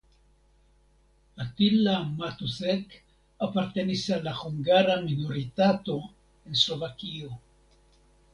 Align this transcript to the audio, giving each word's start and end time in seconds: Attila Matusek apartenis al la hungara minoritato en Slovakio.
Attila 1.43 1.93
Matusek 2.21 2.87
apartenis 3.49 4.07
al 4.17 4.25
la 4.29 4.35
hungara 4.41 4.97
minoritato 5.11 5.99
en 6.49 6.59
Slovakio. 6.65 7.39